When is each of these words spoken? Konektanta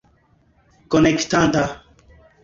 Konektanta 0.89 1.63